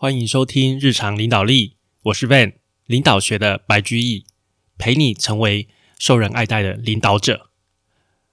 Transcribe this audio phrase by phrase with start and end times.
[0.00, 2.52] 欢迎收听日常领导力，我是 Van，
[2.86, 4.24] 领导学的白居易，
[4.78, 5.66] 陪你成为
[5.98, 7.50] 受人爱戴的领导者。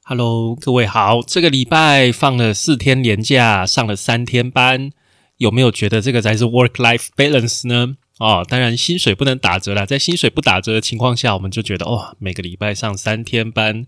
[0.03, 4.91] Hello，各位好，这个礼拜放了四天年假，上了三天班，
[5.37, 7.97] 有没有觉得这个才是 work-life balance 呢？
[8.19, 13.87] 哦，当然薪水不能打折了，在薪水不打折的情况下，我们就觉得哦，每个礼拜上三天班，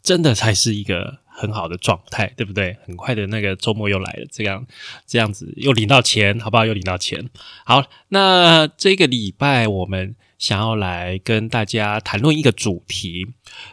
[0.00, 1.18] 真的才是一个。
[1.38, 2.74] 很好的状态，对不对？
[2.86, 4.66] 很快的那个周末又来了，这样
[5.06, 6.64] 这样子又领到钱，好不好？
[6.64, 7.28] 又领到钱。
[7.66, 13.26] 好，那这个礼拜我们想要来跟大家谈论一个主题，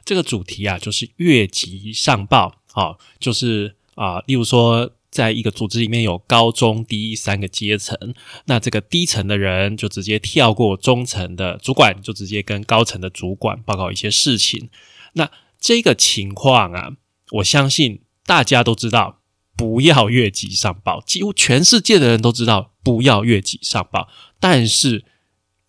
[0.03, 2.55] 这个主题啊，就是越级上报。
[2.73, 7.97] 好，就是啊，例如说，在一个组织里面有高中低三个阶层，
[8.45, 14.69] 那这个低层的人就直接跳过中层的主管，就直接跟高层的主管报告一些事情。
[15.13, 16.97] 那这个情况啊。
[17.33, 19.21] 我相信大家都知道，
[19.55, 21.01] 不要越级上报。
[21.01, 24.07] 几乎全世界的人都知道，不要越级上报。
[24.39, 25.03] 但是，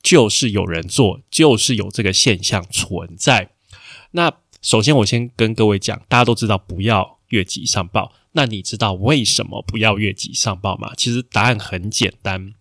[0.03, 3.53] 就是有人做，就是有这个现象存在。
[4.11, 8.13] 那首先，我先跟各位讲，大家都知道不要越级上报。
[8.33, 10.93] 那你知道为什么不要越级上报吗？
[10.97, 12.53] 其实答案很简单。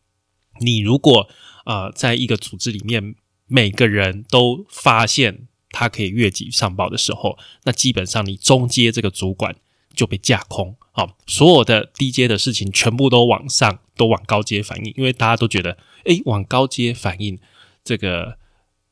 [0.59, 1.27] 你如果
[1.65, 3.15] 呃，在一个组织里面，
[3.47, 5.47] 每个人都发现。
[5.73, 9.53] 他可以越级上报的时候，那基本上你中阶这个主管
[9.93, 10.73] 就被架空。
[10.93, 17.39] 啊，所有的低阶的事情全部都往上，都往高阶反映，因为大家都觉得，诶，往高阶反映
[17.83, 18.37] 这个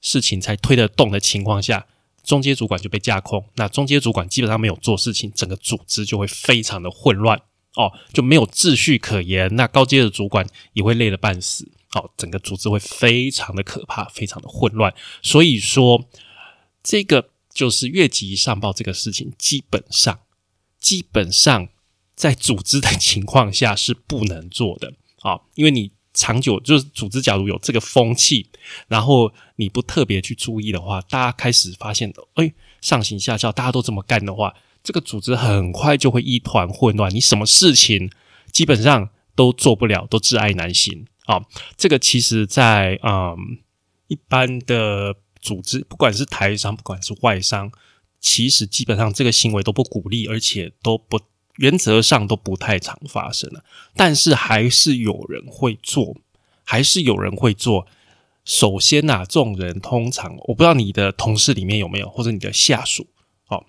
[0.01, 1.85] 事情才推得动的情况下，
[2.23, 7.39] 中阶主管就被架空，那中阶主管基本上没有做事情，整个组织就会非常的混乱。
[7.75, 16.03] 哦，就没有秩序可言，那高阶的主管也会累得半死，哦，整个组织会非常的可怕，非常的混乱，所以说。
[16.83, 20.19] 这个就是越级上报这个事情，基本上
[20.79, 21.67] 基本上
[22.15, 28.47] 在组织的情况下是不能做的 啊，因为你长久就是组织，假如有这个风气，
[28.87, 32.51] 然后你不特别去注意的话，大家开始发现，哎，
[32.81, 38.09] 上行下效，大家都这么干的话，这个组织很快就会一团混乱，你什么事情
[38.51, 41.41] 基本上都做不了，都挚爱难行啊。
[41.77, 43.59] 这个其实，在嗯
[44.07, 45.17] 一般的。
[45.41, 47.71] 组织不管是台商，不管是外商，
[48.19, 51.19] 其实基本上这个行为都不鼓励，而且都不
[51.55, 53.63] 原则上都不太常发生了。
[53.95, 56.15] 但是还是有人会做，
[56.63, 57.87] 还是有人会做。
[58.45, 63.07] 首先呐，这种人通常我不知道你的同事里面有没有，或者你的下属
[63.47, 63.65] 哦。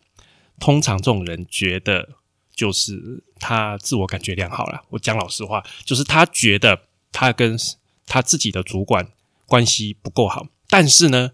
[0.61, 2.11] 通常这种人觉得
[2.55, 4.83] 就是他自我感觉良好了。
[4.91, 7.59] 我讲老实话，就是他觉得他跟
[8.07, 9.09] 他自己的主管
[9.47, 11.33] 关系不够好，但是呢。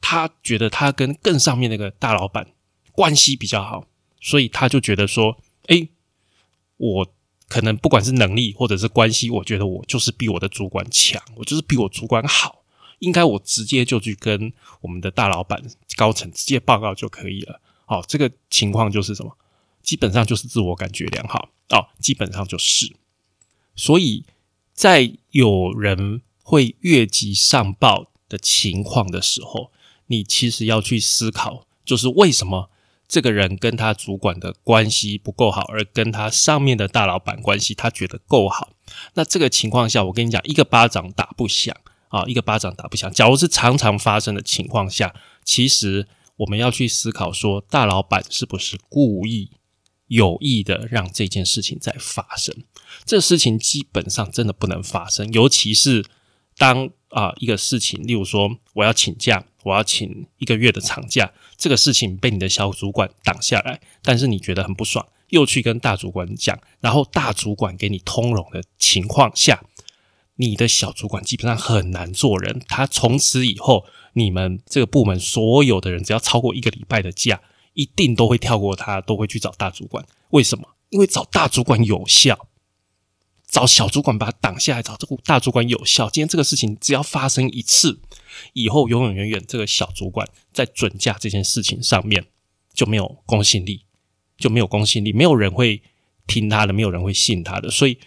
[0.00, 2.48] 他觉得他跟更上面那个大老板
[2.92, 3.86] 关系比较好，
[4.20, 5.38] 所以他就觉得说
[5.68, 5.88] ：“哎，
[6.76, 7.12] 我
[7.48, 12.62] 可能不管是能力或者是关系，我觉得我就是比我的主管强，我就是比我主管好，
[12.98, 15.62] 应该我直接就去跟我们的大老板
[15.96, 19.36] 高层直接报告就可以了。”好，这个情况就是什么？
[19.82, 22.94] 基本上就是自我感觉良好哦，基本上就是。
[23.74, 24.24] 所以
[24.72, 29.72] 在有人会越级上报的情况的时候，
[30.10, 32.68] 你其实要去思考，就是为什么
[33.06, 38.72] 这个人跟他主管的关系不够好，而跟他上面的大老板关系他觉得够好。
[39.14, 41.74] 那这个情况下，我跟你讲，一个巴掌打不响
[42.08, 43.08] 啊，一个巴掌打不响。
[43.12, 49.52] 假如是常常发生的情况下，其实我们要去思考，说大老板是不是故意
[50.08, 52.64] 有意的让这件事情在发生？
[53.04, 56.04] 这事情基本上真的不能发生，尤其是
[56.58, 59.44] 当啊一个事情，例如说我要请假。
[59.62, 69.62] 我要请一个月的长假，这个事情被你的小主管挡下来，但是你觉得很不爽，又去跟大主管讲，然后大主管给你通融的情况下，
[70.36, 72.62] 你的小主管基本上很难做人。
[72.68, 73.84] 他从此以后，
[74.14, 77.40] 你们这个部门所有的人，只要超过一个礼拜的假，
[77.74, 80.04] 一定都会跳过他，都会去找大主管。
[80.30, 80.66] 为什么？
[80.88, 82.48] 因为找大主管有效。
[83.50, 86.08] 找小主管把他挡下来，找这个大主管有效。
[86.08, 88.00] 今天这个事情只要发生一次，
[88.52, 92.24] 以后永永远远这个小主管在准价这件事情上面
[92.72, 93.82] 就没有公信力，
[94.38, 95.82] 就没有公信力，没有人会
[96.28, 97.68] 听他的，没有人会信他的。
[97.68, 97.98] 所以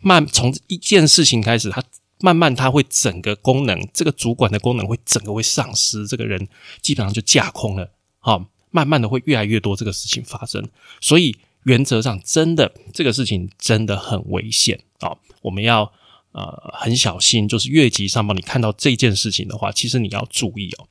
[0.00, 1.84] 慢从一件事情开始，他
[2.20, 6.48] 慢慢他会整个功能，这个主管的功能会整个会丧失，这个人
[6.80, 7.92] 基本上就架空了。
[8.18, 10.66] 好，慢慢的会越来越多这个事情发生，
[11.02, 11.36] 所以。
[11.66, 15.18] 原则上，真的这个事情真的很危险啊！
[15.42, 15.92] 我们要
[16.30, 20.86] 呃很小心，就是越级上报，你看到这件事情的话，其实你要注意哦。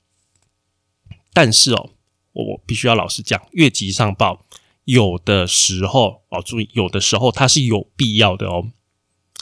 [1.34, 1.92] 但是哦，
[2.34, 4.46] 我必须要老实讲，越级上报
[4.84, 8.68] 有的时候哦，注意有的时候它是有必要的哦。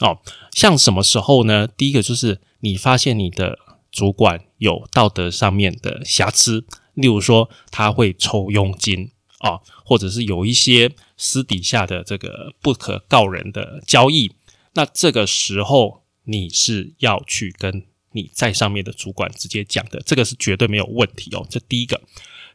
[0.01, 0.19] 哦。
[0.51, 1.67] 像什么时候呢？
[1.67, 3.57] 第一个就是你发现你的
[3.91, 9.09] 主管有道德上面的瑕疵，例如说他会抽佣金
[9.39, 14.31] 啊，或者是有一些私底下的这个不可告人的交易，
[14.73, 21.45] 那这个时候你是要去跟你在上面的主管直接讲的，这个是绝对没有问题哦。
[21.49, 22.01] 这第一个，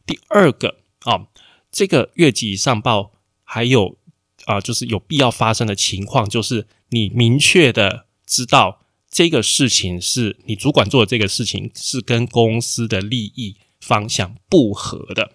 [0.06, 1.26] 第二个啊，
[1.70, 3.12] 这个越级上报
[3.42, 3.98] 还有。
[4.44, 15.32] 啊，就是有必要发生的情况，就是你明确的知道这个事情是你主管做的这个事情是跟公司的利益方向不合的。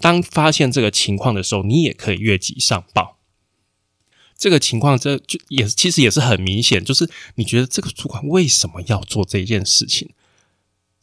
[0.00, 3.18] 当发现这个情况的时候，你也可以越级上报。
[4.36, 10.10] 这个情况这就也其实也是很明显，就是你觉得这个主管为什么要做这件事情？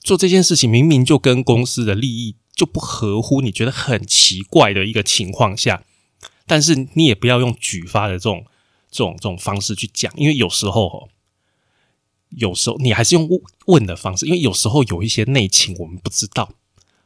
[0.03, 5.83] 做这件事情明明就跟公司的利益就不合乎，你觉得很奇怪的一个情况下。
[6.45, 8.45] 但是你也不要用举发的这种、
[8.91, 11.07] 这种、这种方式去讲，因为有时候，
[12.29, 13.29] 有时候你还是用
[13.67, 16.53] 问的方式，因为有时候有一些内情我们不知道。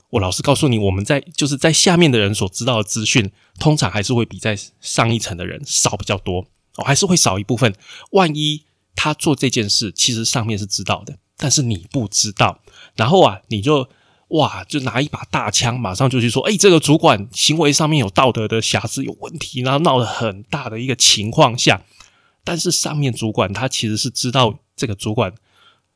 [0.09, 6.45] 我老实告诉你，我们在就是在下面的人所知道的资讯，通常还是会比在上一层的人少比较多，
[6.77, 7.73] 哦，还是会少一部分。
[8.11, 8.63] 万一
[8.95, 12.59] 他做这件事，其实上面是知道的，但是你不知道，
[12.95, 13.89] 然后啊，你就。
[14.29, 14.63] 哇！
[14.63, 21.83] 就拿一把大枪，马上就去说：“哎，这个主管行为上面有道德的瑕疵，有问题。”然后闹得很大的一个情况下，
[22.43, 25.31] 但是上面主管他其实是知道这个主管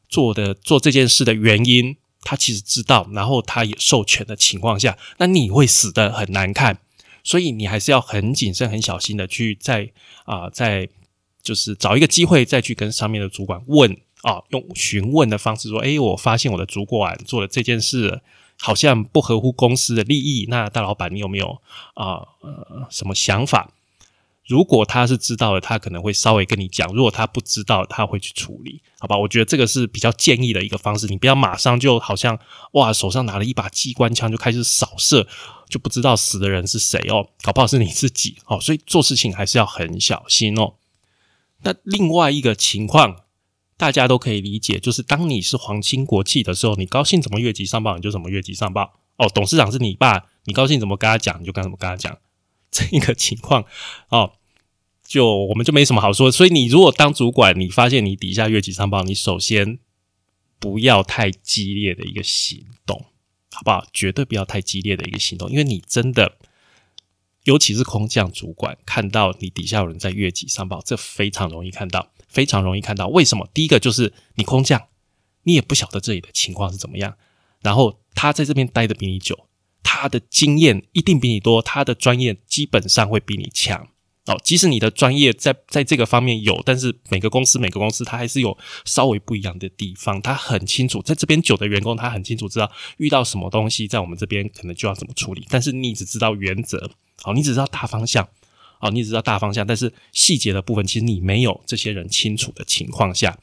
[0.07, 6.79] 做的做这件事的原因，他其实知道，然后他也授权的情况下，那你会死的很难看。
[7.23, 9.91] 所以你还是要很谨慎、很小心的去在
[10.25, 10.87] 啊，在
[11.43, 13.97] 就是找一个机会再去跟上面的主管问。
[14.21, 18.21] 啊，用询问的方式说：“哎，我发现我的主管做了这件事，
[18.59, 20.45] 好像不合乎公司的利益。
[20.49, 21.61] 那大老板，你有没有
[21.93, 22.19] 啊？
[22.41, 23.71] 呃，什么想法？
[24.49, 28.81] 如果他是知道的，他可能会稍微跟你讲；如果他不知道，他会去处理。
[28.99, 29.15] 好吧？
[29.15, 31.05] 我觉得这个是比较建议的一个方式。
[31.07, 32.37] 你不要马上就好像
[32.73, 35.27] 哇，手上拿了一把机关枪就开始扫射，
[35.69, 38.59] 就不知道死的人是谁哦，搞不好是你自己哦。
[38.59, 40.73] 所以做事情还是要很小心哦。
[41.61, 43.21] 那另外一个情况。
[43.79, 48.99] 大家都可以理解，就是当你是皇亲国戚的时候，你高兴怎么越级上报，你就怎么越级上报。
[49.15, 52.17] 哦，董事长是你爸，你高兴怎么跟他讲，你就跟怎么跟他讲。
[52.69, 53.63] 这一个情况
[54.09, 54.33] 哦，
[55.09, 56.31] 就我们就没什么好说。
[56.31, 59.79] 所以你如果当主管，你发现你底下越级上报，你首先
[60.59, 63.07] 不要太激烈的一个行动，
[63.51, 63.87] 好不好？
[63.91, 66.37] 绝对不要太激烈的一个行动，因为你真的，
[67.45, 72.11] 尤其是空降主管，看到你底下有人在越级上报，这非常容易看到。
[72.27, 73.49] 非常容易看到，为什么？
[73.55, 74.79] 第一个就是你空降，
[75.45, 77.17] 你也不晓得这里的情况是怎么样。
[77.63, 79.47] 然后他在这边待的比你久，
[79.81, 83.87] 他的经验一定比你多，他的专业基本上会比你强。
[84.29, 88.55] 哦，即使你的专业在在这个方面有，但是每个公司每个公司它还是有
[88.85, 90.21] 稍微不一样的地方。
[90.21, 95.43] 他很清楚，在这边久的员工，他很清楚知道遇到什么东西，在我们这边可能就要怎么处理。
[95.49, 96.91] 但是你只知道原则，
[97.23, 98.27] 好，你只知道大方向。
[98.81, 103.37] 哦，你只知道大方向，但是细节的部分，其实你没有这些人清楚的情况下，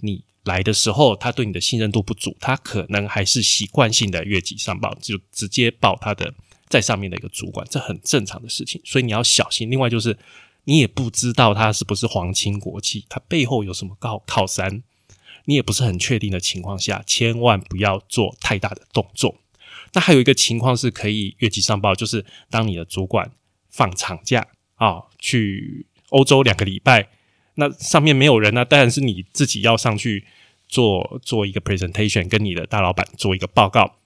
[0.00, 6.34] 你来的时候，他对你的信任度不足，他可能还是习惯性的越级上报，就直接报他的
[6.74, 9.70] 在上面的一个主管，这很正常的事情，所以你要小心。
[9.70, 10.18] 另外就是，
[10.64, 14.82] 你也不知道他是不是皇亲国戚，他背后有什么靠靠山，
[15.44, 19.36] 你也不是很确定的情况下，千万不要做太大的动作。
[19.92, 23.30] 那还有一个情况是可以越级上报，就是当你的主管
[23.70, 24.48] 放长假。
[24.74, 27.08] 啊，去欧洲两个礼拜，
[27.54, 30.24] 那上面没有人呢，当然是你自己要上去
[30.66, 33.98] 做做一个 presentation，跟你的大老板做一个报告，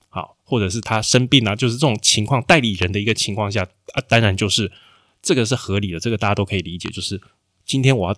[0.48, 3.62] 或者是他生病啊，就是这种情况，代理人的一个情况下
[3.92, 4.72] 啊，当然就是
[5.20, 6.88] 这个是合理的，这个大家都可以理解。
[6.88, 7.20] 就是
[7.66, 8.16] 今天我要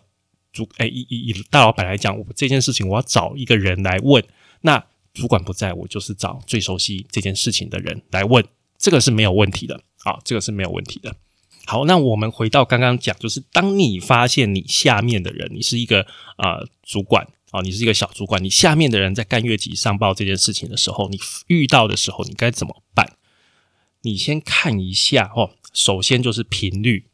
[0.52, 4.22] 主哎，以以以大老板来讲，我这件事情我要找一个人来问，
[4.60, 8.44] 那主管不在我就是找最熟悉这件事情的人来问，
[8.78, 11.16] 这个是没有问题的啊，这个是没有问题的。
[11.66, 16.06] 好，那我们回到刚刚讲，就是当你发现你下面的人，你是一个
[16.36, 23.16] 啊主管啊，你是一个小主管，你下面的人在干越级上报这件事情的时候，你遇到的时候，你该怎么办？
[24.02, 27.06] 你先看一下哦，首先就是频率，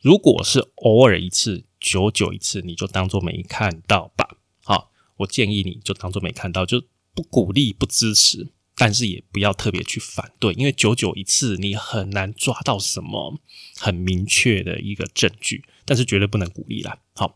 [0.00, 4.36] 如果是偶尔一次、久久一次，你就当做没看到吧。
[4.64, 6.82] 好，我建议你就当做没看到，就
[7.14, 8.48] 不鼓励、不支持。
[8.80, 13.36] 但是也不要特别去反对，因为久久一次，你很难抓到什么
[13.76, 15.64] 很明确的一个证据。
[15.84, 16.96] 但是绝对不能鼓励啦。
[17.16, 17.34] 好，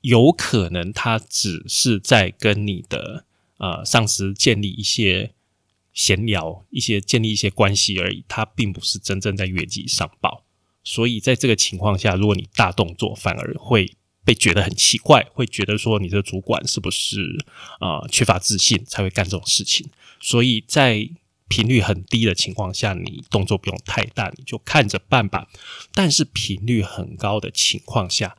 [0.00, 3.24] 有可能他只是在跟你的
[3.58, 5.34] 呃上司建立一些
[5.92, 10.44] 闲聊，一些建立一些关系而已，他并不是真正在越级上报。
[10.82, 17.44] 所以在这个情况下，如果你大动作，反而会被觉得很奇怪，会觉得说你的主管是不是
[17.80, 19.88] 啊缺乏自信才会干这种事情？
[20.20, 21.08] 所以在
[21.48, 25.48] 频率很低的情况下，你动作不用太大，你就看着办吧。
[25.92, 28.36] 但是频率很高的情况下，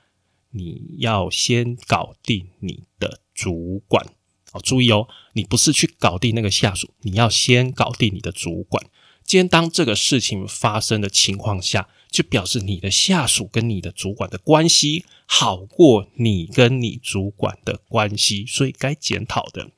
[0.52, 4.06] 你要先搞定你的主管
[4.52, 4.62] 哦。
[4.62, 8.86] 注意哦，你不是去搞定那个下属，你要先搞定你的主管。
[9.24, 19.72] 今天当这个事情发生的情况下，就表示你的下属跟你的主管的关系好过你跟你主管的关系，所以该检讨的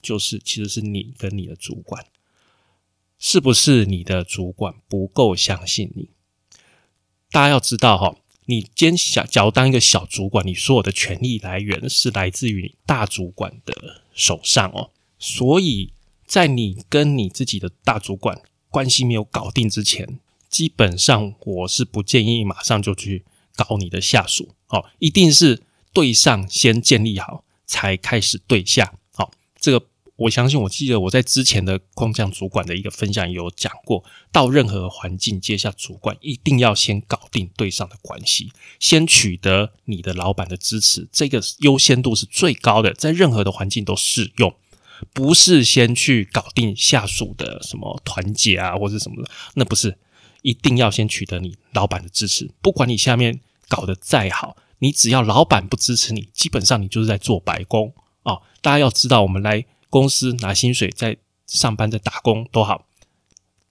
[0.00, 2.06] 就是其实是你跟你的主管，
[3.18, 6.08] 是不是你的主管不够相信你？
[7.30, 8.16] 大家要知道哈，
[8.46, 15.92] 你今天想假如当一个小主管，你所有的权力来源是来自于你大主管的手上哦，所以
[16.26, 20.18] 在你跟你自己的大主管关系没有搞定之前。
[20.50, 23.24] 基本上我是不建议马上就去
[23.56, 28.94] 搞你的下属，哦，一定是对上先建立好，才开始对下。
[29.12, 29.84] 好，这个
[30.16, 44.54] 我相信，我记得我在之前的空降主管的一个分享有讲过，到任何环境接下主管，一定要先搞定对上的关系，先取得你的老板的支持，这个优先度是最高的，在任何的环境都适用，
[45.12, 49.98] 不是先去搞定下属的什么团结啊，或者什么的，那不是。
[50.42, 57.94] 一定要先取得你老板的支持，不管你下面搞得再好，你只要老板不支持你，基本上你就是在做白工
[58.24, 58.36] 啊！
[58.60, 59.64] 大家要知道，我们来
[59.94, 62.88] 公司拿薪水，在上班在打工都好，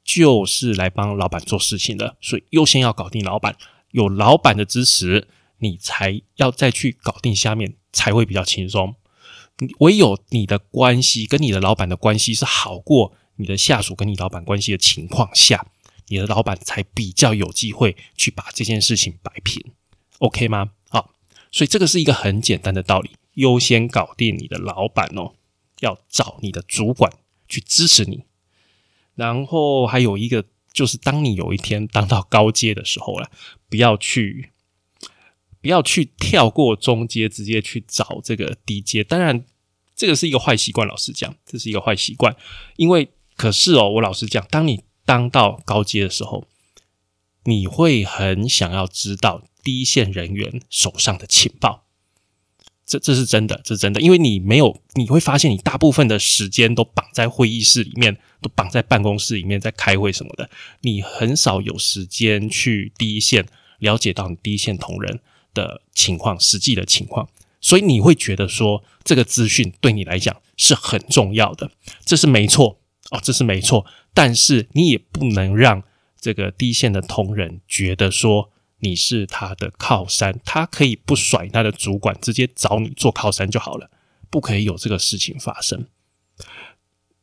[0.05, 3.57] 就是来帮老板做事情的，所以优先要搞定老板，
[3.91, 5.27] 有老板的支持，
[5.57, 8.95] 你才要再去搞定下面，才会比较轻松。
[9.79, 15.67] 唯有你的关系跟你的老板的关系是好过你的下属跟你老板关系的情况下。
[16.07, 19.61] 你的老板才比较有机会去把这件事情摆平
[20.19, 20.71] ，OK 吗？
[20.87, 21.11] 好，
[21.51, 25.33] 所以这个是一个很简单的道理，优先搞定你的老板哦，
[25.83, 27.11] 要找你的主管
[27.47, 28.23] 去支持你。
[29.13, 33.29] 然后还有一个就是，当你有一天当到高阶的时候了，
[33.69, 34.49] 不要去
[35.61, 39.03] 不要去跳过中阶，直接去找这个低阶。
[39.03, 39.45] 当然，
[39.95, 42.35] 这个是一个坏习惯，老实讲，这是一个坏习惯。
[42.77, 46.47] 因为可是哦，我老实讲，当你当到高阶的时候，
[47.43, 51.82] 你会很想要知道第一线人员手上的情报，
[52.85, 60.49] 这这是真的，这是真的，因为你没有，你会发现你大部分的时间都绑在会议室里面，都绑在办公室里面在开会什么的，
[60.81, 63.45] 你很少有时间去第一线
[63.79, 65.19] 了解到你第一线同仁
[65.53, 67.27] 的情况，实际的情况，
[67.61, 71.71] 所以你会觉得说这个资讯对你来讲是很重要的，
[72.05, 72.79] 这是没错
[73.11, 73.85] 哦，这是没错。
[74.13, 75.83] 但是你也不能让
[76.19, 78.51] 这个第一线的同仁觉得说
[78.83, 83.89] 你是他的靠山，他可以不甩他的主管，直接找你做靠山就好了，
[84.29, 85.87] 不可以有这个事情发生。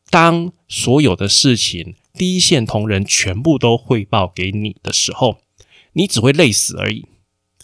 [0.08, 5.42] 当所有的事情第一线同仁全部都汇报给你的时候，
[5.92, 7.06] 你只会累死而已。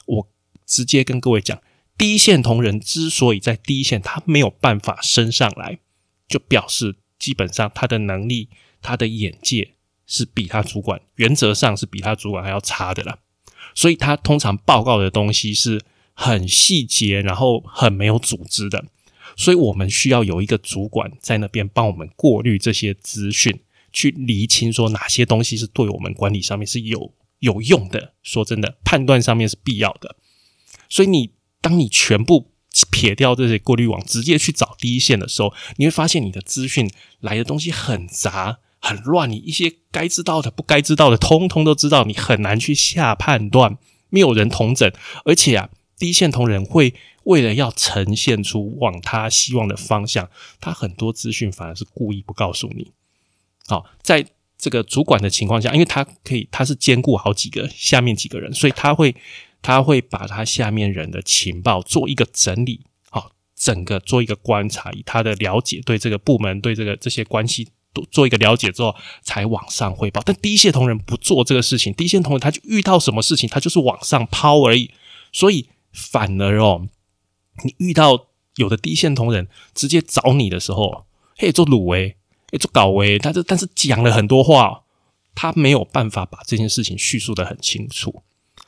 [0.05, 0.29] 我
[0.65, 1.61] 直接跟各位讲，
[1.99, 5.79] 第一线同仁之所以在第一线，他没有办法升上来，
[6.29, 8.51] 就表示基本上他的能力。
[8.83, 9.73] 他的眼界
[10.07, 13.19] 是比他主管原则上是比他主管还要差的啦，
[13.77, 15.81] 所以他通常报告的东西是
[16.15, 18.85] 很细节，然后很没有组织的。
[19.37, 23.61] 所以我们需要有一个主管在那边帮我们过滤这些资讯，
[23.93, 28.15] 去厘清说哪些东西是对我们管理上面是有有用的。
[28.23, 30.17] 说真的，判断上面是必要的。
[30.89, 32.51] 所以你当你全部
[32.91, 36.91] 撇掉这些过滤网，直接去找第一线的时候，你会发现你的资讯
[37.21, 38.61] 来的东西很杂。
[38.87, 43.77] 很乱，你一些该知道的、不该知道的，通通都知道，你很难去下判断，
[44.11, 44.89] 没有人同整，
[45.25, 52.93] 而且啊，第一线同仁会为了要呈现出往他希望的方向，他很多资讯反而是故意不告诉你。
[53.67, 54.25] 好，在
[54.57, 59.15] 这个主管的情况下，因为他可以，他是兼顾好几个下面几个人，所以他会
[59.61, 67.69] 他会把他下面人的情报做一个整理，好，整个做一个观察，以他的了解对这个部门对这个这些关系。
[68.11, 70.21] 做一个了解之后，才往上汇报。
[70.25, 74.91] 但第一线同仁不做这个事情，第一线同仁他就遇到什么事情，他就是往上抛而已。
[75.33, 76.89] 所以反而哦，
[77.65, 78.27] 你遇到
[78.57, 82.17] 有的第一线同仁直接找你的时候，嘿，做卤诶，
[82.53, 84.83] 诶，做搞维，他这但是讲了很多话，
[85.35, 88.23] 他没有办法把这件事情叙述的很清楚，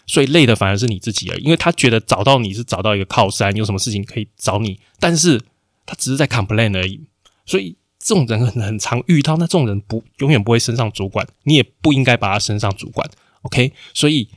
[0.07, 1.43] 所以累的反而是你自己而已。
[1.43, 5.41] 因为他觉得找到你是找到一个靠山，有什么事情可以找你，但是
[5.87, 7.01] 他只是在 complain 而已，
[7.47, 7.77] 所以。
[7.99, 13.09] 这种人很很常遇到，那这种人不永远不会升上主管，你也不应该把他升上主管。
[13.43, 14.29] OK，所以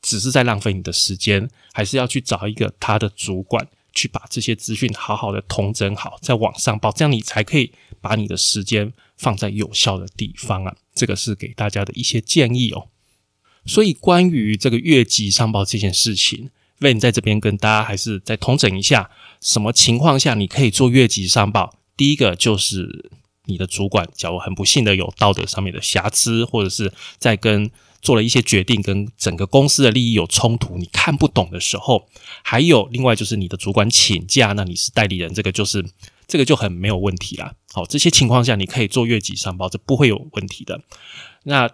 [0.00, 10.74] 只是在浪费你的时间，还是要去找一个他的主管，去把这些资讯好好的统整好，在网上报，这样你才可以把你的时间放在有效的地方啊。
[10.94, 12.88] 这个是给大家的一些建议哦。
[13.64, 16.50] 所以关于这个越级上报这件事情
[16.80, 21.78] ，Van 在这边跟大家还是再统整一下，什么情况下你可以做越级上报？
[21.96, 23.10] 第一个就是
[23.44, 27.70] 你的主管，假如很不幸的有道德上面的瑕疵，或者是在跟
[28.00, 32.08] 做了一些决定，跟整个公司的利益有冲突，你看不懂的时候，
[32.42, 35.84] 还有另外就是你的主管请假，那你是代理人，这个就是
[36.26, 37.54] 这个就很没有问题啦。
[37.72, 40.82] 好，这些情况下你可以做越级上报，这不会有问题的。
[41.44, 41.70] 那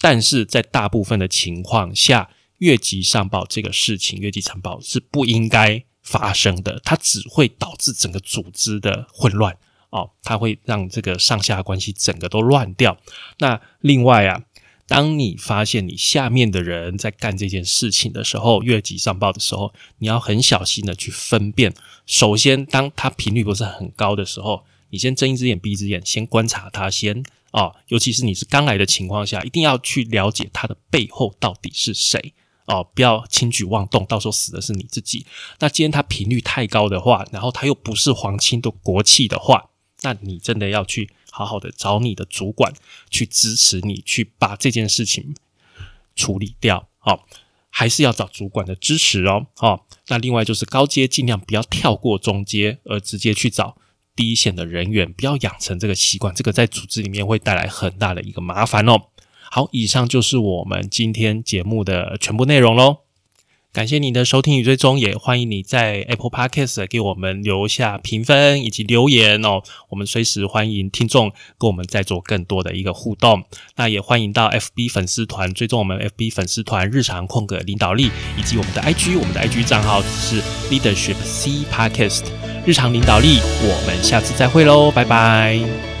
[0.00, 9.56] 但是在大部分的情况下，越级上报这个事情，越级上报是不应该发生的，它只会导致整个组织的混乱
[9.90, 12.96] 哦，它会让这个上下关系整个都乱掉。
[13.38, 14.42] 那另外啊。
[14.90, 21.74] 当你发现你下面的人在干这件事情的时候，越级上报的时候，你要很小心的去分辨。
[22.06, 27.76] 首先，当他频率不是很高的时候，你先睁一只眼闭一只眼，先观察他先哦。
[27.88, 32.32] 尤其是你是刚来的情况下，一定要去了解他的背后到底是谁
[32.68, 35.26] 哦，不要轻举妄动，到时候死的是你自己。
[35.58, 39.70] 那今天他频率太高的话，然后他又不是皇亲的国戚的话，
[40.02, 41.10] 那你真的要去。
[41.30, 42.72] 好好的找你的主管
[43.10, 45.36] 去支持你，去把这件事情
[46.16, 46.88] 处理掉。
[47.02, 47.20] 哦，
[47.70, 49.46] 还是要找主管的支持哦。
[49.54, 53.76] 好，那另外就是高阶尽量不要跳过中阶，而直接去找
[54.16, 59.00] 第一线的人员，不要养成这个习惯，这个在组织里面会带来很大的一个麻烦哦。
[59.50, 62.98] 好，以上就是我们今天节目的全部内容喽。
[63.70, 69.62] 感谢你的收听与追踪，也欢迎你在 Apple Podcast 给我们留下评分以及留言哦。
[69.90, 73.44] 我们随时欢迎听众跟我们再做更多的一个互动。
[73.76, 82.24] 那也欢迎到 FB 粉丝团追踪我们 FB 粉丝团日常空格领导力，以及我们的 IG，我们的 IG 账号是 Leadership C Podcast
[82.66, 83.38] 日常领导力。
[83.62, 85.97] 我们下次再会喽，拜拜。